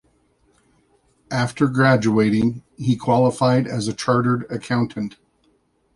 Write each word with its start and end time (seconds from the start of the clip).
After 1.29 1.67
graduating, 1.67 2.63
he 2.75 2.95
qualified 2.95 3.67
as 3.67 3.87
a 3.87 3.93
chartered 3.93 4.47
accountant. 4.49 5.17